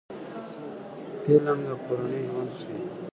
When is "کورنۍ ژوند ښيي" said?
1.85-2.79